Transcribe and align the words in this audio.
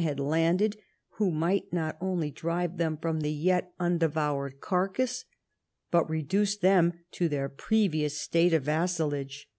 137 0.00 0.24
had 0.24 0.30
landed, 0.46 0.76
who 1.18 1.30
might 1.30 1.70
not 1.74 1.98
only 2.00 2.30
drive 2.30 2.78
them 2.78 2.96
from 2.96 3.20
the 3.20 3.30
yet 3.30 3.74
undevoured 3.78 4.58
carcase, 4.58 5.26
but 5.90 6.08
reduce 6.08 6.56
them 6.56 6.94
to 7.10 7.28
their 7.28 7.50
previous 7.50 8.18
state 8.18 8.54
of 8.54 8.62
vassalage. 8.62 9.50